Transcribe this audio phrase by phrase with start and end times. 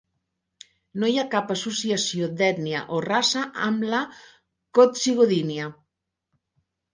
[1.01, 4.01] No hi ha cap associació d"ètnia o raça amb la
[4.79, 5.69] coccigodinia.